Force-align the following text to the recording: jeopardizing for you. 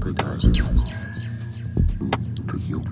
jeopardizing 0.00 0.54
for 2.48 2.56
you. 2.56 2.82